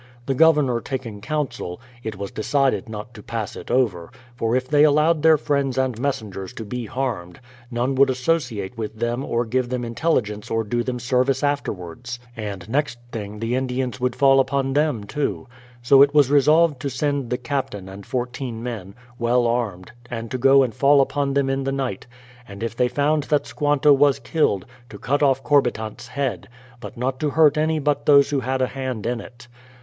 The 0.25 0.33
Governor 0.33 0.81
taking 0.81 1.21
counsel, 1.21 1.79
it 2.01 2.15
was 2.15 2.31
decided 2.31 2.89
not 2.89 3.13
to 3.13 3.21
pass 3.21 3.55
it 3.55 3.69
over, 3.69 4.09
for 4.35 4.55
if 4.55 4.67
they 4.67 4.83
allowed 4.83 5.21
their 5.21 5.37
friends 5.37 5.77
and 5.77 5.99
messengers 5.99 6.53
to 6.53 6.65
be 6.65 6.87
harmed, 6.87 7.39
none 7.69 7.93
would 7.93 8.09
associate 8.09 8.75
with 8.79 8.95
them 8.95 9.23
or 9.23 9.45
give 9.45 9.69
them 9.69 9.85
intelligence 9.85 10.49
or 10.49 10.63
do 10.63 10.81
them 10.81 10.97
service 10.97 11.43
afterwards; 11.43 12.17
and 12.35 12.67
next 12.67 12.97
thing 13.11 13.37
the 13.37 13.53
Indians 13.53 13.99
would 13.99 14.13
88 14.15 14.19
BRADFORD'S 14.19 14.39
HISTORY 14.39 14.41
OF 14.41 14.47
fall 14.49 14.59
upon 14.59 14.73
them, 14.73 15.03
too. 15.03 15.47
So 15.83 16.01
it 16.01 16.15
was 16.15 16.31
resolved 16.31 16.79
to 16.79 16.89
send 16.89 17.29
the 17.29 17.37
Captain 17.37 17.87
and 17.87 18.03
fourteen 18.03 18.63
men, 18.63 18.95
well 19.19 19.45
armed, 19.45 19.91
and 20.09 20.31
to 20.31 20.39
go 20.39 20.63
and 20.63 20.73
fall 20.73 20.99
upon 21.01 21.35
them 21.35 21.47
in 21.47 21.63
the 21.63 21.71
night; 21.71 22.07
and 22.47 22.63
if 22.63 22.75
they 22.75 22.87
found 22.87 23.25
that 23.25 23.45
Squanto 23.45 23.93
was 23.93 24.17
killed, 24.17 24.65
to 24.89 24.97
cut 24.97 25.21
off 25.21 25.43
Corbitant's 25.43 26.07
head, 26.07 26.49
but 26.79 26.97
not 26.97 27.19
to 27.19 27.29
hurt 27.29 27.55
any 27.55 27.77
but 27.77 28.07
those 28.07 28.31
who 28.31 28.39
had 28.39 28.63
a 28.63 28.65
hand 28.67 29.05
in 29.05 29.21
it. 29.21 29.47